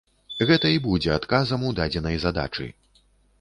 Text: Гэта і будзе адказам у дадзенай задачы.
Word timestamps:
Гэта 0.49 0.71
і 0.75 0.79
будзе 0.85 1.11
адказам 1.17 1.67
у 1.69 1.75
дадзенай 1.81 2.17
задачы. 2.25 2.67